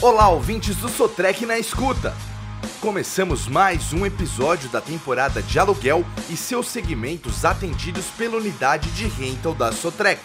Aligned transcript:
Olá, 0.00 0.28
ouvintes 0.28 0.76
do 0.76 0.88
Sotrec 0.88 1.44
na 1.44 1.58
escuta! 1.58 2.14
Começamos 2.80 3.48
mais 3.48 3.92
um 3.92 4.06
episódio 4.06 4.68
da 4.68 4.80
temporada 4.80 5.42
de 5.42 5.58
aluguel 5.58 6.04
e 6.30 6.36
seus 6.36 6.68
segmentos 6.68 7.44
atendidos 7.44 8.04
pela 8.16 8.36
unidade 8.36 8.88
de 8.92 9.08
rental 9.08 9.52
da 9.54 9.72
Sotrec. 9.72 10.20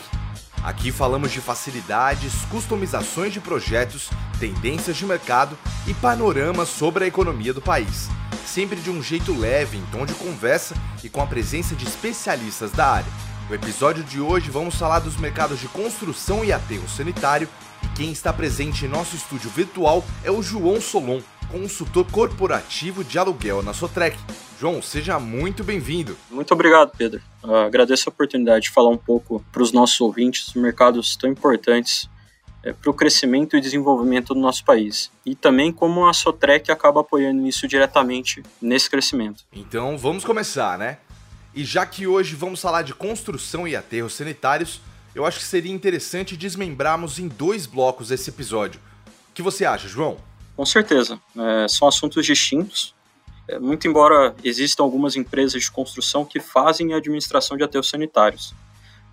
Aqui 0.64 0.92
falamos 0.92 1.32
de 1.32 1.42
facilidades, 1.42 2.46
customizações 2.52 3.34
de 3.34 3.40
projetos, 3.40 4.12
tendências 4.40 4.96
de 4.96 5.08
mercado 5.08 5.58
e 5.88 5.94
panoramas 5.96 6.70
sobre 6.70 7.06
a 7.06 7.08
economia 7.08 7.52
do 7.52 7.62
país. 7.62 8.10
Sempre 8.46 8.80
de 8.80 8.92
um 8.92 9.02
jeito 9.02 9.36
leve, 9.36 9.78
em 9.78 9.86
tom 9.92 10.06
de 10.06 10.14
conversa 10.14 10.76
e 11.04 11.10
com 11.10 11.20
a 11.20 11.26
presença 11.26 11.74
de 11.74 11.86
especialistas 11.86 12.72
da 12.72 12.92
área. 12.92 13.12
No 13.50 13.56
episódio 13.56 14.04
de 14.04 14.22
hoje 14.22 14.52
vamos 14.52 14.76
falar 14.76 15.00
dos 15.00 15.18
mercados 15.18 15.60
de 15.60 15.68
construção 15.68 16.46
e 16.46 16.54
aterro 16.54 16.88
sanitário 16.88 17.50
quem 17.96 18.12
está 18.12 18.34
presente 18.34 18.86
em 18.86 18.88
nosso 18.88 19.16
estúdio 19.16 19.50
virtual 19.52 20.04
é 20.24 20.32
o 20.32 20.42
João 20.42 20.82
Solon, 20.82 21.22
consultor 21.52 22.10
corporativo 22.12 23.04
de 23.04 23.20
aluguel 23.20 23.62
na 23.62 23.72
Sotrec. 23.72 24.18
João, 24.60 24.82
seja 24.82 25.20
muito 25.20 25.64
bem-vindo. 25.64 26.18
Muito 26.32 26.52
obrigado, 26.54 26.92
Pedro. 26.98 27.22
Uh, 27.44 27.56
agradeço 27.56 28.10
a 28.10 28.12
oportunidade 28.12 28.66
de 28.66 28.72
falar 28.72 28.90
um 28.90 28.98
pouco 28.98 29.46
para 29.52 29.62
os 29.62 29.72
nossos 29.72 30.00
ouvintes 30.02 30.54
mercados 30.56 31.16
tão 31.16 31.30
importantes 31.30 32.10
é, 32.64 32.74
para 32.74 32.90
o 32.90 32.94
crescimento 32.94 33.56
e 33.56 33.62
desenvolvimento 33.62 34.34
do 34.34 34.40
nosso 34.40 34.66
país. 34.66 35.12
E 35.24 35.36
também 35.36 35.72
como 35.72 36.08
a 36.08 36.14
Sotrec 36.14 36.72
acaba 36.72 37.02
apoiando 37.02 37.46
isso 37.46 37.68
diretamente 37.68 38.42
nesse 38.60 38.90
crescimento. 38.90 39.44
Então 39.54 39.98
vamos 39.98 40.24
começar, 40.24 40.80
né? 40.80 40.98
E 41.54 41.64
já 41.64 41.86
que 41.86 42.08
hoje 42.08 42.36
vamos 42.36 42.60
falar 42.60 42.82
de 42.82 42.94
construção 42.96 43.68
e 43.68 43.76
aterros 43.76 44.14
sanitários, 44.14 44.82
eu 45.16 45.26
acho 45.26 45.40
que 45.40 45.46
seria 45.46 45.72
interessante 45.72 46.36
desmembrarmos 46.36 47.20
em 47.20 47.28
dois 47.28 47.66
blocos 47.66 48.12
esse 48.12 48.30
episódio. 48.30 48.80
O 49.30 49.34
que 49.34 49.42
você 49.42 49.66
acha, 49.66 49.88
João? 49.88 50.18
Com 50.56 50.66
certeza. 50.66 51.20
É, 51.38 51.68
são 51.68 51.88
assuntos 51.88 52.26
distintos. 52.26 52.94
É, 53.48 53.60
muito 53.60 53.88
embora 53.88 54.36
existam 54.44 54.84
algumas 54.84 55.16
empresas 55.16 55.62
de 55.62 55.72
construção 55.72 56.24
que 56.24 56.40
fazem 56.40 56.94
a 56.94 56.98
administração 56.98 57.58
de 57.58 57.64
aterros 57.64 57.90
sanitários. 57.90 58.54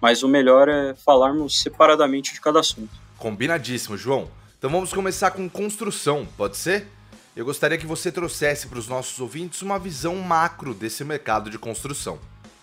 Mas 0.00 0.22
o 0.22 0.28
melhor 0.28 0.68
é 0.68 0.94
falarmos 0.94 1.60
separadamente 1.60 2.32
de 2.32 2.40
cada 2.40 2.60
assunto. 2.60 2.90
Combinadíssimo, 3.18 3.96
João. 3.96 4.30
Então 4.58 4.70
vamos 4.70 4.92
começar 4.92 5.30
com 5.30 5.48
construção, 5.48 6.26
pode 6.36 6.56
ser? 6.56 6.86
Eu 7.34 7.44
gostaria 7.44 7.78
que 7.78 7.86
você 7.86 8.10
trouxesse 8.10 8.66
para 8.66 8.78
os 8.78 8.88
nossos 8.88 9.18
ouvintes 9.20 9.62
uma 9.62 9.78
visão 9.78 10.16
macro 10.16 10.74
desse 10.74 11.04
mercado 11.04 11.48
de 11.48 11.58
construção. 11.58 12.18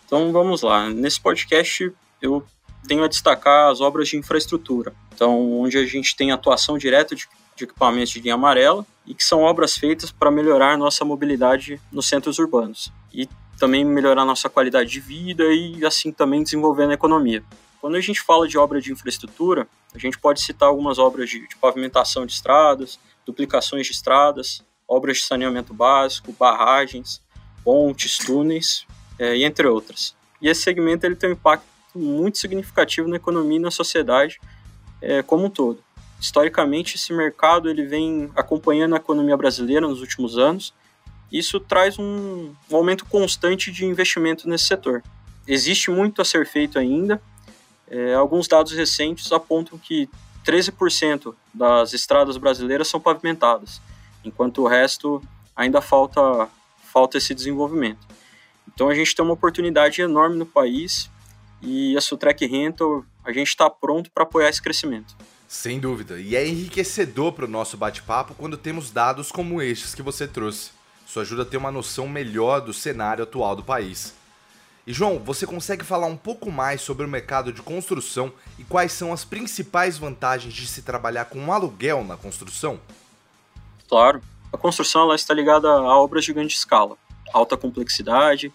Então 0.05 0.31
vamos 0.31 0.61
lá. 0.61 0.89
Nesse 0.89 1.19
podcast 1.19 1.91
eu 2.21 2.45
tenho 2.87 3.03
a 3.03 3.07
destacar 3.07 3.69
as 3.71 3.81
obras 3.81 4.09
de 4.09 4.17
infraestrutura. 4.17 4.93
Então, 5.13 5.59
onde 5.61 5.77
a 5.77 5.85
gente 5.85 6.15
tem 6.15 6.31
atuação 6.31 6.77
direta 6.77 7.15
de, 7.15 7.27
de 7.55 7.63
equipamentos 7.63 8.11
de 8.11 8.19
linha 8.19 8.35
amarela 8.35 8.85
e 9.05 9.13
que 9.13 9.23
são 9.23 9.41
obras 9.41 9.77
feitas 9.77 10.11
para 10.11 10.29
melhorar 10.29 10.77
nossa 10.77 11.05
mobilidade 11.05 11.81
nos 11.91 12.07
centros 12.07 12.39
urbanos 12.39 12.91
e 13.13 13.27
também 13.57 13.83
melhorar 13.83 14.25
nossa 14.25 14.49
qualidade 14.49 14.89
de 14.89 14.99
vida 14.99 15.43
e 15.45 15.85
assim 15.85 16.11
também 16.11 16.43
desenvolvendo 16.43 16.91
a 16.91 16.93
economia. 16.93 17.43
Quando 17.81 17.95
a 17.95 18.01
gente 18.01 18.21
fala 18.21 18.47
de 18.47 18.57
obra 18.57 18.81
de 18.81 18.91
infraestrutura, 18.91 19.67
a 19.93 19.97
gente 19.97 20.19
pode 20.19 20.41
citar 20.41 20.69
algumas 20.69 20.99
obras 20.99 21.29
de, 21.29 21.47
de 21.47 21.55
pavimentação 21.55 22.25
de 22.25 22.33
estradas, 22.33 22.99
duplicações 23.25 23.85
de 23.85 23.93
estradas, 23.93 24.63
obras 24.87 25.17
de 25.17 25.23
saneamento 25.23 25.73
básico, 25.73 26.31
barragens, 26.33 27.21
pontes, 27.63 28.17
túneis, 28.17 28.85
é, 29.19 29.35
e 29.35 29.43
entre 29.43 29.67
outras. 29.67 30.15
E 30.41 30.47
esse 30.47 30.61
segmento 30.61 31.05
ele 31.05 31.15
tem 31.15 31.29
um 31.29 31.33
impacto 31.33 31.65
muito 31.97 32.37
significativo 32.37 33.07
na 33.07 33.15
economia 33.15 33.57
e 33.57 33.61
na 33.61 33.71
sociedade 33.71 34.39
é, 35.01 35.21
como 35.21 35.45
um 35.45 35.49
todo. 35.49 35.83
Historicamente, 36.19 36.95
esse 36.95 37.13
mercado 37.13 37.69
ele 37.69 37.85
vem 37.85 38.31
acompanhando 38.35 38.93
a 38.93 38.97
economia 38.97 39.37
brasileira 39.37 39.87
nos 39.87 40.01
últimos 40.01 40.37
anos. 40.37 40.73
Isso 41.31 41.59
traz 41.59 41.99
um, 41.99 42.53
um 42.71 42.75
aumento 42.75 43.05
constante 43.05 43.71
de 43.71 43.85
investimento 43.85 44.49
nesse 44.49 44.65
setor. 44.65 45.03
Existe 45.47 45.91
muito 45.91 46.21
a 46.21 46.25
ser 46.25 46.45
feito 46.45 46.79
ainda. 46.79 47.21
É, 47.89 48.13
alguns 48.15 48.47
dados 48.47 48.71
recentes 48.73 49.31
apontam 49.31 49.77
que 49.77 50.09
13% 50.45 51.35
das 51.53 51.93
estradas 51.93 52.37
brasileiras 52.37 52.87
são 52.87 52.99
pavimentadas, 52.99 53.81
enquanto 54.23 54.61
o 54.61 54.67
resto 54.67 55.21
ainda 55.55 55.81
falta, 55.81 56.49
falta 56.83 57.17
esse 57.17 57.33
desenvolvimento. 57.33 58.07
Então 58.67 58.89
a 58.89 58.95
gente 58.95 59.15
tem 59.15 59.23
uma 59.23 59.33
oportunidade 59.33 60.01
enorme 60.01 60.37
no 60.37 60.45
país 60.45 61.09
e 61.61 61.95
a 61.97 62.01
Sutrec 62.01 62.45
Rental, 62.45 63.03
a 63.23 63.31
gente 63.31 63.47
está 63.47 63.69
pronto 63.69 64.11
para 64.11 64.23
apoiar 64.23 64.49
esse 64.49 64.61
crescimento. 64.61 65.15
Sem 65.47 65.79
dúvida, 65.79 66.19
e 66.19 66.35
é 66.35 66.45
enriquecedor 66.45 67.31
para 67.31 67.45
o 67.45 67.47
nosso 67.47 67.77
bate-papo 67.77 68.35
quando 68.35 68.57
temos 68.57 68.91
dados 68.91 69.31
como 69.31 69.61
estes 69.61 69.95
que 69.95 70.01
você 70.01 70.27
trouxe. 70.27 70.71
Isso 71.07 71.19
ajuda 71.19 71.43
a 71.43 71.45
ter 71.45 71.55
uma 71.55 71.71
noção 71.71 72.07
melhor 72.07 72.59
do 72.59 72.73
cenário 72.73 73.23
atual 73.23 73.55
do 73.55 73.63
país. 73.63 74.13
E 74.85 74.93
João, 74.93 75.19
você 75.19 75.45
consegue 75.45 75.83
falar 75.83 76.07
um 76.07 76.17
pouco 76.17 76.51
mais 76.51 76.81
sobre 76.81 77.05
o 77.05 77.09
mercado 77.09 77.51
de 77.51 77.61
construção 77.61 78.31
e 78.57 78.63
quais 78.63 78.91
são 78.91 79.11
as 79.11 79.25
principais 79.25 79.97
vantagens 79.97 80.53
de 80.53 80.67
se 80.67 80.81
trabalhar 80.81 81.25
com 81.25 81.39
um 81.39 81.51
aluguel 81.51 82.03
na 82.03 82.15
construção? 82.15 82.79
Claro. 83.87 84.21
A 84.51 84.57
construção 84.57 85.03
ela 85.03 85.15
está 85.15 85.33
ligada 85.33 85.67
a 85.67 85.97
obras 85.97 86.23
de 86.23 86.31
grande 86.31 86.53
escala, 86.53 86.97
alta 87.33 87.57
complexidade, 87.57 88.51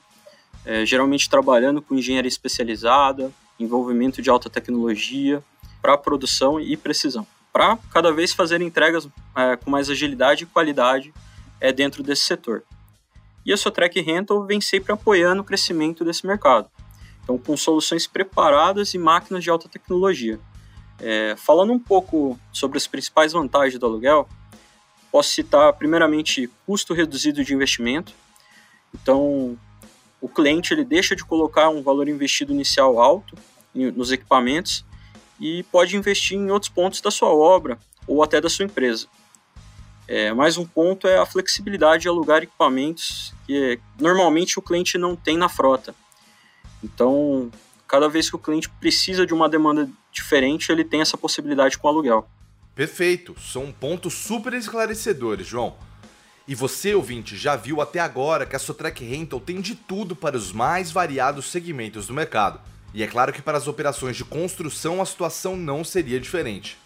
é, 0.65 0.87
geralmente 0.87 1.29
trabalhando 1.29 1.83
com 1.83 1.95
engenharia 1.95 2.29
especializada, 2.29 3.33
envolvimento 3.59 4.23
de 4.23 4.31
alta 4.31 4.49
tecnologia 4.49 5.43
para 5.81 5.99
produção 5.99 6.61
e 6.61 6.77
precisão, 6.77 7.27
para 7.53 7.77
cada 7.91 8.13
vez 8.13 8.33
fazer 8.33 8.61
entregas 8.61 9.09
é, 9.37 9.57
com 9.57 9.71
mais 9.71 9.91
agilidade 9.91 10.45
e 10.45 10.47
qualidade 10.47 11.13
é, 11.61 11.73
dentro 11.73 12.03
desse 12.03 12.23
setor. 12.23 12.63
E 13.45 13.53
a 13.53 13.57
Sotrec 13.57 14.01
Rental 14.01 14.45
vem 14.45 14.61
sempre 14.61 14.93
apoiando 14.93 15.43
o 15.43 15.45
crescimento 15.45 16.05
desse 16.05 16.27
mercado. 16.27 16.71
Então, 17.23 17.39
com 17.39 17.57
soluções 17.57 18.07
preparadas 18.07 18.95
e 18.95 18.99
máquinas 18.99 19.43
de 19.43 19.51
alta 19.51 19.69
tecnologia. 19.69 20.39
É, 21.01 21.35
falando 21.37 21.73
um 21.73 21.79
pouco 21.79 22.39
sobre 22.53 22.79
as 22.79 22.87
principais 22.87 23.33
vantagens 23.33 23.79
do 23.79 23.87
aluguel, 23.87 24.29
posso 25.11 25.31
citar 25.31 25.73
primeiramente 25.73 26.49
custo 26.65 26.95
reduzido 26.95 27.45
de 27.45 27.53
investimento. 27.53 28.13
Então, 28.95 29.59
o 30.23 30.29
cliente 30.29 30.73
ele 30.73 30.85
deixa 30.85 31.17
de 31.17 31.25
colocar 31.25 31.69
um 31.69 31.83
valor 31.83 32.09
investido 32.09 32.53
inicial 32.53 33.01
alto 33.01 33.37
nos 33.75 34.13
equipamentos 34.13 34.85
e 35.41 35.65
pode 35.65 35.97
investir 35.97 36.39
em 36.39 36.51
outros 36.51 36.71
pontos 36.71 37.01
da 37.01 37.11
sua 37.11 37.31
obra 37.31 37.77
ou 38.07 38.23
até 38.23 38.41
da 38.41 38.49
sua 38.49 38.65
empresa. 38.65 39.09
É, 40.07 40.33
mais 40.33 40.57
um 40.57 40.65
ponto 40.65 41.09
é 41.09 41.19
a 41.19 41.27
flexibilidade 41.27 42.03
de 42.03 42.09
alugar 42.09 42.43
equipamentos 42.43 43.35
que 43.47 43.81
normalmente 43.99 44.59
o 44.59 44.63
cliente 44.63 44.97
não 44.97 45.17
tem 45.17 45.37
na 45.37 45.49
frota. 45.49 45.95
Então, 46.85 47.51
cada 47.89 48.09
vez 48.09 48.31
que 48.31 48.37
o 48.37 48.39
cliente 48.39 48.69
precisa 48.69 49.27
de 49.27 49.35
uma 49.35 49.49
demanda 49.49 49.91
diferente, 50.13 50.71
ele 50.71 50.85
tem 50.85 51.01
essa 51.01 51.17
possibilidade 51.17 51.79
com 51.79 51.89
o 51.89 51.91
aluguel. 51.91 52.29
Perfeito, 52.75 53.35
são 53.41 53.73
pontos 53.73 54.15
super 54.15 54.55
esclarecedores, 54.55 55.47
João. 55.47 55.77
E 56.47 56.55
você, 56.55 56.95
ouvinte, 56.95 57.37
já 57.37 57.55
viu 57.55 57.81
até 57.81 58.01
agora 58.01 58.45
que 58.45 58.57
a 58.57 58.59
Sotrec 58.59 59.05
Rental 59.05 59.39
tem 59.39 59.61
de 59.61 59.75
tudo 59.75 60.17
para 60.17 60.37
os 60.37 60.53
mais 60.53 60.91
variados 60.91 61.47
segmentos 61.47 62.07
do 62.07 62.15
mercado. 62.15 62.61
E 62.93 63.03
é 63.03 63.07
claro 63.07 63.33
que 63.33 63.41
para 63.41 63.57
as 63.57 63.69
operações 63.69 64.17
de 64.17 64.25
construção 64.25 65.01
a 65.01 65.07
situação 65.07 65.57
não 65.57 65.85
seria 65.85 66.21
diferente. 66.21 66.77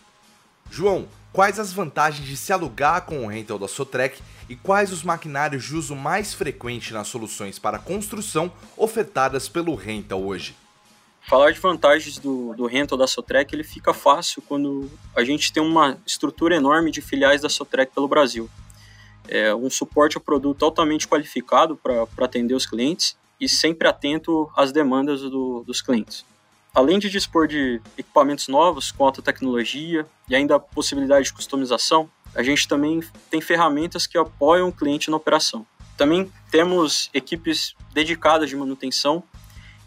João, 0.70 1.08
quais 1.32 1.58
as 1.58 1.72
vantagens 1.72 2.26
de 2.26 2.36
se 2.36 2.52
alugar 2.52 3.02
com 3.02 3.24
o 3.24 3.28
rental 3.28 3.58
da 3.58 3.66
Sotrec 3.66 4.20
e 4.48 4.54
quais 4.54 4.92
os 4.92 5.02
maquinários 5.02 5.64
de 5.64 5.74
uso 5.74 5.96
mais 5.96 6.34
frequente 6.34 6.92
nas 6.92 7.08
soluções 7.08 7.58
para 7.58 7.78
construção 7.78 8.52
ofertadas 8.76 9.48
pelo 9.48 9.74
rental 9.74 10.22
hoje? 10.22 10.54
Falar 11.22 11.50
de 11.50 11.58
vantagens 11.58 12.18
do, 12.18 12.54
do 12.54 12.66
rental 12.66 12.96
da 12.96 13.06
Sotrec 13.06 13.52
ele 13.52 13.64
fica 13.64 13.92
fácil 13.92 14.42
quando 14.42 14.88
a 15.14 15.24
gente 15.24 15.52
tem 15.52 15.62
uma 15.62 15.98
estrutura 16.06 16.54
enorme 16.54 16.90
de 16.90 17.00
filiais 17.00 17.40
da 17.40 17.48
Sotrec 17.48 17.92
pelo 17.92 18.06
Brasil. 18.06 18.48
É 19.28 19.54
um 19.54 19.70
suporte 19.70 20.16
ao 20.16 20.22
produto 20.22 20.64
altamente 20.64 21.06
qualificado 21.06 21.76
para 21.76 22.06
atender 22.24 22.54
os 22.54 22.66
clientes 22.66 23.16
e 23.40 23.48
sempre 23.48 23.88
atento 23.88 24.50
às 24.56 24.72
demandas 24.72 25.20
do, 25.20 25.62
dos 25.64 25.82
clientes 25.82 26.24
além 26.76 26.98
de 26.98 27.08
dispor 27.08 27.48
de 27.48 27.80
equipamentos 27.96 28.48
novos 28.48 28.92
com 28.92 29.02
alta 29.02 29.22
tecnologia 29.22 30.06
e 30.28 30.36
ainda 30.36 30.56
a 30.56 30.60
possibilidade 30.60 31.24
de 31.24 31.32
customização, 31.32 32.06
a 32.34 32.42
gente 32.42 32.68
também 32.68 33.02
tem 33.30 33.40
ferramentas 33.40 34.06
que 34.06 34.18
apoiam 34.18 34.68
o 34.68 34.72
cliente 34.72 35.10
na 35.10 35.16
operação. 35.16 35.66
Também 35.96 36.30
temos 36.50 37.08
equipes 37.14 37.74
dedicadas 37.94 38.50
de 38.50 38.56
manutenção 38.56 39.22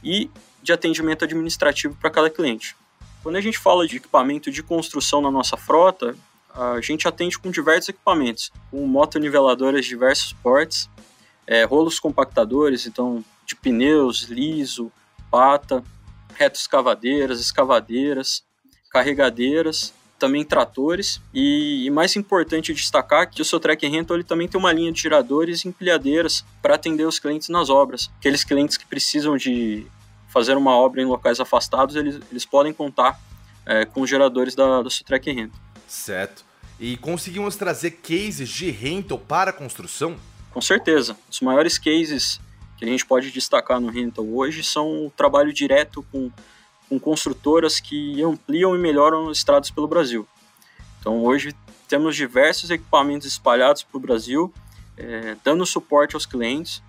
e 0.03 0.31
de 0.63 0.73
atendimento 0.73 1.23
administrativo 1.23 1.95
para 1.95 2.09
cada 2.09 2.27
cliente. 2.27 2.75
Quando 3.21 3.35
a 3.35 3.41
gente 3.41 3.59
fala 3.59 3.87
de 3.87 3.97
equipamento 3.97 4.49
de 4.49 4.63
construção 4.63 5.21
na 5.21 5.29
nossa 5.29 5.55
frota, 5.55 6.15
a 6.53 6.79
gente 6.81 7.07
atende 7.07 7.37
com 7.37 7.51
diversos 7.51 7.89
equipamentos, 7.89 8.51
com 8.69 8.85
motoniveladoras 8.85 9.83
de 9.83 9.89
diversos 9.89 10.33
portes, 10.33 10.89
é, 11.45 11.63
rolos 11.63 11.99
compactadores, 11.99 12.85
então 12.85 13.23
de 13.45 13.55
pneus, 13.55 14.23
liso, 14.23 14.91
pata, 15.31 15.83
retroescavadeiras, 16.35 17.39
escavadeiras, 17.39 18.43
carregadeiras, 18.91 19.93
também 20.19 20.43
tratores 20.43 21.21
e, 21.33 21.85
e, 21.85 21.89
mais 21.89 22.15
importante 22.15 22.73
destacar 22.73 23.29
que 23.29 23.41
o 23.41 23.45
Sotrec 23.45 23.87
Rental 23.87 24.17
ele 24.17 24.23
também 24.23 24.47
tem 24.47 24.59
uma 24.59 24.73
linha 24.73 24.91
de 24.91 25.01
giradores 25.01 25.63
e 25.63 25.69
empilhadeiras 25.69 26.45
para 26.61 26.75
atender 26.75 27.05
os 27.05 27.17
clientes 27.17 27.47
nas 27.47 27.69
obras. 27.69 28.11
Aqueles 28.19 28.43
clientes 28.43 28.75
que 28.75 28.85
precisam 28.85 29.37
de 29.37 29.87
fazer 30.27 30.57
uma 30.57 30.75
obra 30.75 31.01
em 31.01 31.05
locais 31.05 31.39
afastados, 31.39 31.95
eles, 31.95 32.19
eles 32.29 32.45
podem 32.45 32.73
contar 32.73 33.19
é, 33.65 33.85
com 33.85 34.01
os 34.01 34.09
geradores 34.09 34.53
da, 34.53 34.83
da 34.83 34.89
Sotrec 34.89 35.31
Rental. 35.31 35.59
Certo. 35.89 36.45
E 36.79 36.95
conseguimos 36.97 37.55
trazer 37.57 37.91
cases 37.91 38.47
de 38.47 38.71
rental 38.71 39.19
para 39.19 39.49
a 39.49 39.53
construção? 39.53 40.15
Com 40.51 40.61
certeza. 40.61 41.17
Os 41.29 41.41
maiores 41.41 41.77
cases 41.77 42.39
que 42.77 42.85
a 42.85 42.87
gente 42.87 43.05
pode 43.05 43.31
destacar 43.31 43.81
no 43.81 43.89
rental 43.89 44.25
hoje 44.25 44.63
são 44.63 45.07
o 45.07 45.11
trabalho 45.11 45.51
direto 45.51 46.05
com 46.11 46.31
com 46.89 46.99
construtoras 46.99 47.79
que 47.79 48.21
ampliam 48.23 48.75
e 48.75 48.79
melhoram 48.79 49.31
estradas 49.31 49.69
pelo 49.69 49.87
Brasil. 49.87 50.27
Então 50.99 51.23
hoje 51.23 51.55
temos 51.87 52.15
diversos 52.15 52.71
equipamentos 52.71 53.27
espalhados 53.27 53.83
pelo 53.83 53.99
Brasil, 53.99 54.51
é, 54.97 55.35
dando 55.43 55.65
suporte 55.65 56.15
aos 56.15 56.25
clientes 56.25 56.81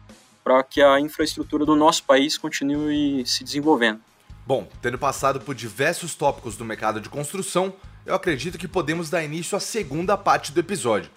para 0.42 0.62
que 0.62 0.82
a 0.82 0.98
infraestrutura 0.98 1.66
do 1.66 1.76
nosso 1.76 2.02
país 2.04 2.38
continue 2.38 3.24
se 3.26 3.44
desenvolvendo. 3.44 4.00
Bom, 4.46 4.66
tendo 4.80 4.98
passado 4.98 5.40
por 5.40 5.54
diversos 5.54 6.14
tópicos 6.14 6.56
do 6.56 6.64
mercado 6.64 7.00
de 7.00 7.10
construção, 7.10 7.72
eu 8.04 8.14
acredito 8.14 8.58
que 8.58 8.68
podemos 8.68 9.10
dar 9.10 9.22
início 9.22 9.56
à 9.56 9.60
segunda 9.60 10.16
parte 10.16 10.52
do 10.52 10.60
episódio. 10.60 11.10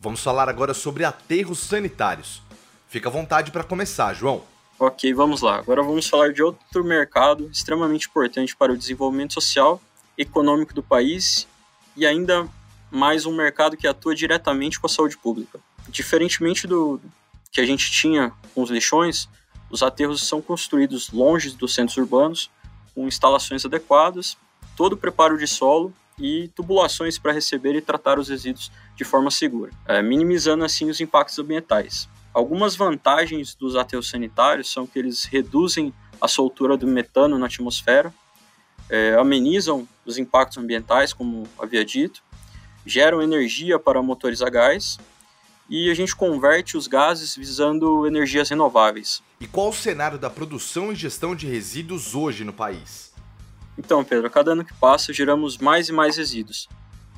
Vamos 0.00 0.22
falar 0.22 0.48
agora 0.48 0.74
sobre 0.74 1.04
aterros 1.04 1.58
sanitários. 1.60 2.42
Fica 2.88 3.08
à 3.08 3.12
vontade 3.12 3.50
para 3.50 3.64
começar, 3.64 4.14
João. 4.14 4.42
Ok, 4.78 5.12
vamos 5.14 5.40
lá. 5.40 5.56
Agora 5.56 5.82
vamos 5.82 6.06
falar 6.06 6.32
de 6.32 6.42
outro 6.42 6.84
mercado 6.84 7.48
extremamente 7.50 8.08
importante 8.08 8.54
para 8.54 8.72
o 8.72 8.76
desenvolvimento 8.76 9.32
social, 9.32 9.80
econômico 10.18 10.74
do 10.74 10.82
país 10.82 11.48
e 11.96 12.04
ainda 12.04 12.46
mais 12.90 13.24
um 13.24 13.34
mercado 13.34 13.76
que 13.76 13.86
atua 13.86 14.14
diretamente 14.14 14.78
com 14.78 14.86
a 14.86 14.90
saúde 14.90 15.16
pública. 15.16 15.58
Diferentemente 15.88 16.66
do 16.66 17.00
que 17.50 17.60
a 17.60 17.66
gente 17.66 17.90
tinha 17.90 18.32
com 18.54 18.62
os 18.62 18.70
lixões, 18.70 19.28
os 19.70 19.82
aterros 19.82 20.22
são 20.26 20.42
construídos 20.42 21.10
longe 21.10 21.50
dos 21.50 21.74
centros 21.74 21.96
urbanos, 21.96 22.50
com 22.94 23.08
instalações 23.08 23.64
adequadas, 23.64 24.36
todo 24.76 24.92
o 24.92 24.96
preparo 24.96 25.38
de 25.38 25.46
solo 25.46 25.92
e 26.18 26.48
tubulações 26.48 27.18
para 27.18 27.32
receber 27.32 27.74
e 27.74 27.80
tratar 27.80 28.18
os 28.18 28.28
resíduos 28.28 28.70
de 28.96 29.04
forma 29.04 29.30
segura, 29.30 29.70
é, 29.86 30.02
minimizando 30.02 30.64
assim 30.64 30.88
os 30.88 31.00
impactos 31.00 31.38
ambientais. 31.38 32.08
Algumas 32.32 32.76
vantagens 32.76 33.54
dos 33.54 33.76
aterros 33.76 34.08
sanitários 34.08 34.70
são 34.70 34.86
que 34.86 34.98
eles 34.98 35.24
reduzem 35.24 35.92
a 36.20 36.28
soltura 36.28 36.76
do 36.76 36.86
metano 36.86 37.38
na 37.38 37.46
atmosfera, 37.46 38.12
é, 38.88 39.14
amenizam 39.14 39.86
os 40.04 40.18
impactos 40.18 40.58
ambientais, 40.58 41.12
como 41.12 41.48
havia 41.58 41.84
dito, 41.84 42.22
geram 42.84 43.20
energia 43.20 43.78
para 43.78 44.00
motores 44.00 44.40
a 44.40 44.48
gás 44.48 44.98
e 45.68 45.90
a 45.90 45.94
gente 45.94 46.14
converte 46.14 46.76
os 46.76 46.86
gases 46.86 47.34
visando 47.34 48.06
energias 48.06 48.48
renováveis. 48.48 49.22
E 49.40 49.46
qual 49.46 49.70
o 49.70 49.72
cenário 49.72 50.18
da 50.18 50.30
produção 50.30 50.92
e 50.92 50.96
gestão 50.96 51.34
de 51.34 51.46
resíduos 51.46 52.14
hoje 52.14 52.44
no 52.44 52.52
país? 52.52 53.05
Então, 53.78 54.04
Pedro, 54.04 54.26
a 54.26 54.30
cada 54.30 54.52
ano 54.52 54.64
que 54.64 54.74
passa 54.74 55.12
geramos 55.12 55.58
mais 55.58 55.88
e 55.88 55.92
mais 55.92 56.16
resíduos, 56.16 56.68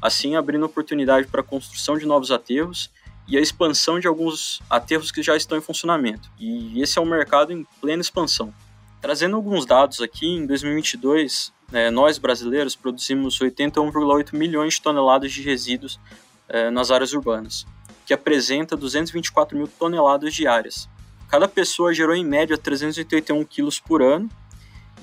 assim 0.03 0.37
abrindo 0.37 0.67
oportunidade 0.67 1.27
para 1.29 1.41
a 1.41 1.45
construção 1.45 1.97
de 1.97 2.07
novos 2.07 2.31
aterros 2.31 2.91
e 3.29 3.37
a 3.37 3.41
expansão 3.41 4.01
de 4.01 4.09
alguns 4.09 4.61
aterros 4.69 5.13
que 5.13 5.23
já 5.23 5.37
estão 5.37 5.59
em 5.59 5.61
funcionamento. 5.61 6.31
E 6.39 6.81
esse 6.81 6.99
é 6.99 7.03
um 7.03 7.07
mercado 7.07 7.53
em 7.53 7.67
plena 7.81 8.01
expansão. 8.01 8.53
Trazendo 9.01 9.37
alguns 9.37 9.67
dados 9.67 10.01
aqui, 10.01 10.27
em 10.27 10.47
2022, 10.47 11.53
né, 11.71 11.91
nós 11.91 12.19
brasileiros 12.19 12.75
produzimos 12.75 13.39
81,8 13.39 14.35
milhões 14.35 14.75
de 14.75 14.83
toneladas 14.83 15.31
de 15.31 15.43
resíduos 15.43 16.01
é, 16.49 16.71
nas 16.71 16.91
áreas 16.91 17.13
urbanas, 17.13 17.67
que 18.07 18.15
apresenta 18.15 18.77
224 18.77 19.57
mil 19.57 19.69
toneladas 19.69 20.35
diárias. 20.35 20.89
Cada 21.29 21.47
pessoa 21.47 21.93
gerou 21.93 22.17
em 22.17 22.25
média 22.25 22.57
381 22.57 23.45
quilos 23.45 23.79
por 23.79 24.03
ano, 24.03 24.29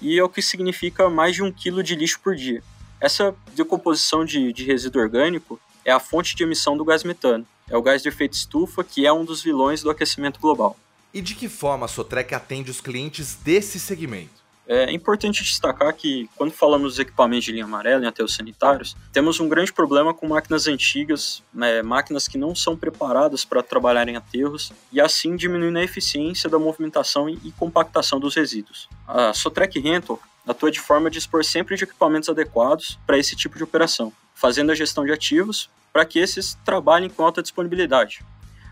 e 0.01 0.17
é 0.17 0.23
o 0.23 0.29
que 0.29 0.41
significa 0.41 1.09
mais 1.09 1.35
de 1.35 1.43
um 1.43 1.51
quilo 1.51 1.83
de 1.83 1.95
lixo 1.95 2.19
por 2.19 2.35
dia. 2.35 2.63
Essa 2.99 3.35
decomposição 3.53 4.23
de, 4.23 4.53
de 4.53 4.63
resíduo 4.63 5.01
orgânico 5.01 5.59
é 5.83 5.91
a 5.91 5.99
fonte 5.99 6.35
de 6.35 6.43
emissão 6.43 6.77
do 6.77 6.85
gás 6.85 7.03
metano, 7.03 7.45
é 7.69 7.77
o 7.77 7.81
gás 7.81 8.01
de 8.01 8.09
efeito 8.09 8.33
estufa, 8.33 8.83
que 8.83 9.05
é 9.05 9.11
um 9.11 9.25
dos 9.25 9.41
vilões 9.41 9.81
do 9.81 9.89
aquecimento 9.89 10.39
global. 10.39 10.77
E 11.13 11.21
de 11.21 11.35
que 11.35 11.47
forma 11.47 11.85
a 11.85 11.89
Sotrec 11.89 12.33
atende 12.33 12.69
os 12.71 12.81
clientes 12.81 13.35
desse 13.35 13.79
segmento? 13.79 14.44
É 14.67 14.91
importante 14.91 15.43
destacar 15.43 15.93
que, 15.93 16.27
quando 16.35 16.51
falamos 16.51 16.93
dos 16.93 16.99
equipamentos 16.99 17.45
de 17.45 17.51
linha 17.51 17.65
amarela 17.65 18.03
em 18.03 18.07
aterros 18.07 18.35
sanitários, 18.35 18.95
temos 19.13 19.39
um 19.39 19.47
grande 19.47 19.71
problema 19.71 20.11
com 20.11 20.27
máquinas 20.27 20.67
antigas, 20.67 21.43
né, 21.53 21.83
máquinas 21.83 22.27
que 22.27 22.37
não 22.37 22.55
são 22.55 22.75
preparadas 22.75 23.45
para 23.45 23.61
trabalhar 23.61 24.07
em 24.07 24.15
aterros, 24.15 24.73
e 24.91 24.99
assim 24.99 25.35
diminuindo 25.35 25.77
a 25.77 25.83
eficiência 25.83 26.49
da 26.49 26.57
movimentação 26.57 27.29
e 27.29 27.51
compactação 27.59 28.19
dos 28.19 28.35
resíduos. 28.35 28.89
A 29.07 29.33
Sotrec 29.33 29.79
Rental 29.79 30.19
atua 30.47 30.71
de 30.71 30.79
forma 30.79 31.09
a 31.09 31.11
dispor 31.11 31.43
sempre 31.43 31.75
de 31.75 31.83
equipamentos 31.83 32.29
adequados 32.29 32.97
para 33.05 33.19
esse 33.19 33.35
tipo 33.35 33.57
de 33.57 33.63
operação, 33.63 34.11
fazendo 34.33 34.71
a 34.71 34.75
gestão 34.75 35.05
de 35.05 35.11
ativos 35.11 35.69
para 35.93 36.05
que 36.05 36.19
esses 36.19 36.55
trabalhem 36.65 37.09
com 37.09 37.23
alta 37.23 37.41
disponibilidade, 37.41 38.25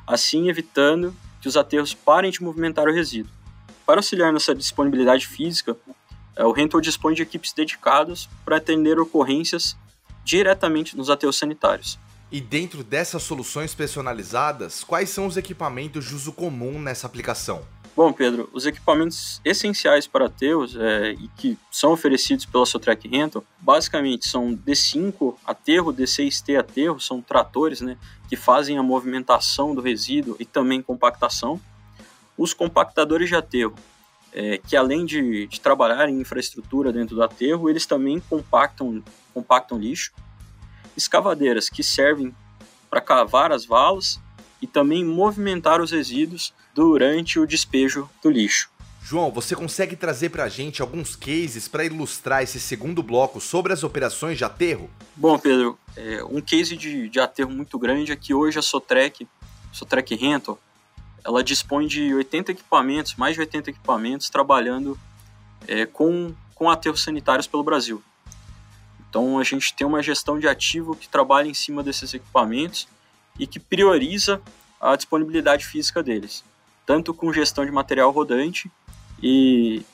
assim 0.08 0.50
evitando 0.50 1.16
que 1.40 1.48
os 1.48 1.56
aterros 1.56 1.94
parem 1.94 2.32
de 2.32 2.42
movimentar 2.42 2.88
o 2.88 2.94
resíduo. 2.94 3.32
Para 3.86 4.00
auxiliar 4.00 4.32
nessa 4.32 4.56
disponibilidade 4.56 5.28
física, 5.28 5.76
é, 6.36 6.44
o 6.44 6.52
Rental 6.52 6.82
dispõe 6.82 7.14
de 7.14 7.22
equipes 7.22 7.54
dedicadas 7.54 8.30
para 8.46 8.58
atender 8.58 9.00
ocorrências 9.00 9.76
diretamente 10.24 10.96
nos 10.96 11.10
aterros 11.10 11.38
sanitários. 11.38 12.00
E 12.32 12.42
dentro 12.42 12.84
dessas 12.84 13.22
soluções 13.22 13.76
personalizadas, 13.76 14.84
quais 14.84 15.10
são 15.10 15.28
os 15.28 15.38
equipamentos 15.38 16.06
de 16.06 16.16
uso 16.16 16.32
comum 16.32 16.80
nessa 16.82 17.06
aplicação? 17.06 17.62
Bom, 17.96 18.12
Pedro, 18.12 18.50
os 18.52 18.66
equipamentos 18.66 19.40
essenciais 19.46 20.08
para 20.08 20.26
aterros 20.26 20.76
é, 20.76 21.12
e 21.12 21.28
que 21.38 21.56
são 21.70 21.92
oferecidos 21.92 22.44
pela 22.44 22.66
Sotrec 22.66 23.08
Rental, 23.08 23.44
basicamente 23.60 24.28
são 24.28 24.56
D5 24.56 25.36
aterro, 25.46 25.94
D6T 25.94 26.58
aterro, 26.58 27.00
são 27.00 27.22
tratores 27.22 27.82
né, 27.82 27.96
que 28.28 28.36
fazem 28.36 28.80
a 28.80 28.84
movimentação 28.84 29.76
do 29.76 29.82
resíduo 29.82 30.36
e 30.40 30.46
também 30.46 30.82
compactação. 30.82 31.62
Os 32.38 32.54
compactadores 32.54 33.30
de 33.30 33.36
aterro, 33.36 33.76
é, 34.34 34.58
que 34.58 34.76
além 34.76 35.06
de, 35.06 35.48
de 35.48 35.62
trabalhar 35.62 36.10
em 36.10 36.20
infraestrutura 36.20 36.92
dentro 36.92 37.16
do 37.16 37.24
aterro, 37.24 37.70
eles 37.70 37.86
também 37.86 38.20
compactam, 38.20 39.04
compactam 39.34 39.78
lixo. 39.78 40.12
Escavadeiras, 40.98 41.70
que 41.70 41.84
servem 41.84 42.34
para 42.90 43.02
cavar 43.02 43.52
as 43.52 43.66
valas 43.66 44.20
e 44.62 44.68
também 44.68 45.04
movimentar 45.04 45.82
os 45.82 45.92
resíduos 45.92 46.54
durante 46.74 47.40
o 47.40 47.46
despejo 47.46 48.10
do 48.22 48.30
lixo. 48.30 48.70
João, 49.04 49.30
você 49.30 49.54
consegue 49.54 49.98
trazer 49.98 50.30
para 50.30 50.46
a 50.46 50.50
gente 50.50 50.82
alguns 50.82 51.14
cases 51.16 51.68
para 51.68 51.84
ilustrar 51.84 52.42
esse 52.42 52.60
segundo 52.60 53.04
bloco 53.04 53.42
sobre 53.42 53.74
as 53.74 53.84
operações 53.84 54.38
de 54.38 54.46
aterro? 54.46 54.90
Bom, 55.14 55.38
Pedro, 55.38 55.78
é, 55.98 56.24
um 56.24 56.40
case 56.40 56.78
de, 56.78 57.10
de 57.10 57.20
aterro 57.20 57.52
muito 57.52 57.78
grande 57.78 58.14
é 58.14 58.16
que 58.16 58.34
hoje 58.34 58.58
a 58.58 58.62
Sotrec, 58.62 59.28
Sotrec 59.74 60.16
Rental, 60.16 60.58
ela 61.26 61.44
dispõe 61.44 61.88
de 61.88 62.14
80 62.14 62.52
equipamentos, 62.52 63.16
mais 63.16 63.36
de 63.36 63.42
80 63.42 63.70
equipamentos, 63.70 64.30
trabalhando 64.30 65.00
é, 65.68 65.86
com, 65.86 66.34
com 66.54 66.70
aterros 66.70 67.04
sanitários 67.04 67.48
pelo 67.48 67.64
Brasil. 67.64 68.04
Então 69.10 69.40
a 69.40 69.44
gente 69.44 69.74
tem 69.74 69.86
uma 69.86 70.02
gestão 70.02 70.40
de 70.40 70.48
ativo 70.48 70.96
que 70.96 71.08
trabalha 71.08 71.48
em 71.48 71.54
cima 71.54 71.84
desses 71.84 72.14
equipamentos 72.14 72.88
e 73.40 73.48
que 73.48 73.60
prioriza 73.60 74.42
a 74.82 74.96
disponibilidade 74.96 75.66
física 75.66 76.04
deles, 76.04 76.44
tanto 76.86 77.14
com 77.14 77.32
gestão 77.32 77.66
de 77.66 77.72
material 77.72 78.12
rodante 78.12 78.70
e, 79.22 79.86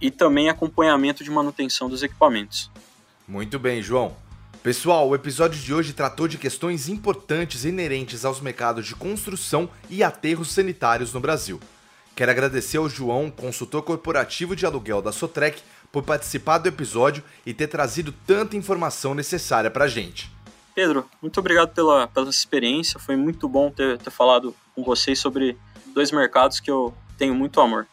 e 0.00 0.10
também 0.10 0.48
acompanhamento 0.48 1.24
de 1.24 1.30
manutenção 1.30 1.88
dos 1.88 2.02
equipamentos. 2.02 2.70
Muito 3.26 3.58
bem, 3.58 3.80
João. 3.80 4.14
Pessoal, 4.62 5.08
o 5.08 5.14
episódio 5.14 5.60
de 5.60 5.72
hoje 5.72 5.92
tratou 5.92 6.26
de 6.26 6.36
questões 6.36 6.88
importantes 6.88 7.64
inerentes 7.64 8.24
aos 8.24 8.40
mercados 8.40 8.86
de 8.86 8.94
construção 8.94 9.70
e 9.88 10.02
aterros 10.02 10.50
sanitários 10.50 11.12
no 11.12 11.20
Brasil. 11.20 11.60
Quero 12.16 12.32
agradecer 12.32 12.76
ao 12.76 12.88
João, 12.88 13.30
consultor 13.30 13.82
corporativo 13.82 14.56
de 14.56 14.66
aluguel 14.66 15.00
da 15.00 15.12
Sotrec, 15.12 15.62
por 15.92 16.02
participar 16.02 16.58
do 16.58 16.68
episódio 16.68 17.22
e 17.46 17.54
ter 17.54 17.68
trazido 17.68 18.12
tanta 18.26 18.56
informação 18.56 19.14
necessária 19.14 19.70
para 19.70 19.84
a 19.84 19.88
gente. 19.88 20.30
Pedro, 20.74 21.08
muito 21.22 21.38
obrigado 21.38 21.72
pela, 21.72 22.08
pela 22.08 22.28
experiência. 22.28 22.98
Foi 22.98 23.14
muito 23.14 23.48
bom 23.48 23.70
ter, 23.70 23.96
ter 23.98 24.10
falado 24.10 24.54
com 24.74 24.82
vocês 24.82 25.20
sobre 25.20 25.56
dois 25.94 26.10
mercados 26.10 26.58
que 26.58 26.70
eu 26.70 26.92
tenho 27.16 27.34
muito 27.34 27.60
amor. 27.60 27.86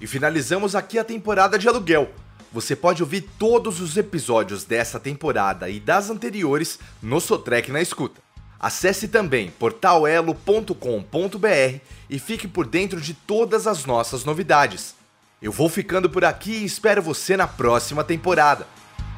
E 0.00 0.06
finalizamos 0.06 0.76
aqui 0.76 0.98
a 0.98 1.04
temporada 1.04 1.58
de 1.58 1.68
aluguel. 1.68 2.08
Você 2.52 2.74
pode 2.74 3.02
ouvir 3.02 3.22
todos 3.38 3.80
os 3.80 3.96
episódios 3.96 4.64
dessa 4.64 4.98
temporada 4.98 5.68
e 5.68 5.78
das 5.78 6.10
anteriores 6.10 6.78
no 7.00 7.20
Sotrec 7.20 7.70
na 7.70 7.80
Escuta. 7.80 8.20
Acesse 8.58 9.08
também 9.08 9.50
portalelo.com.br 9.50 11.80
e 12.10 12.18
fique 12.18 12.46
por 12.46 12.66
dentro 12.66 13.00
de 13.00 13.14
todas 13.14 13.66
as 13.66 13.86
nossas 13.86 14.24
novidades. 14.24 14.94
Eu 15.40 15.52
vou 15.52 15.68
ficando 15.68 16.10
por 16.10 16.24
aqui 16.24 16.52
e 16.52 16.64
espero 16.64 17.00
você 17.00 17.36
na 17.36 17.46
próxima 17.46 18.04
temporada. 18.04 18.66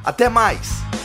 Até 0.05 0.29
mais! 0.29 1.02